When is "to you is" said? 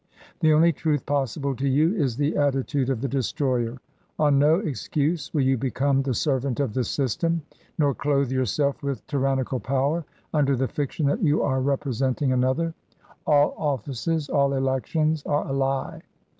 1.55-2.17